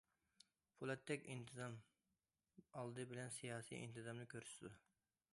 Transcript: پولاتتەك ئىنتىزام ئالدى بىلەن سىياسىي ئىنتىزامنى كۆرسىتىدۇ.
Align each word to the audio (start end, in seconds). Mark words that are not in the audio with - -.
پولاتتەك 0.77 1.25
ئىنتىزام 1.33 1.75
ئالدى 2.79 3.05
بىلەن 3.11 3.29
سىياسىي 3.35 3.81
ئىنتىزامنى 3.83 4.25
كۆرسىتىدۇ. 4.33 4.73